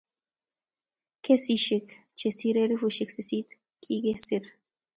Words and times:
kesishek 1.23 1.87
chesire 2.19 2.59
elfusiek 2.67 3.09
sisit 3.15 3.47
kigesir 3.83 4.43